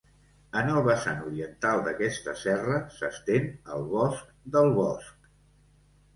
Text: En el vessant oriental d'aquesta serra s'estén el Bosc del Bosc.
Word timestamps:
En 0.59 0.69
el 0.75 0.79
vessant 0.85 1.19
oriental 1.31 1.81
d'aquesta 1.87 2.33
serra 2.45 2.79
s'estén 2.97 3.47
el 3.77 3.87
Bosc 3.93 4.35
del 4.57 4.75
Bosc. 4.81 5.31